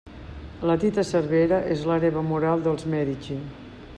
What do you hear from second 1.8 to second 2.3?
l'hereva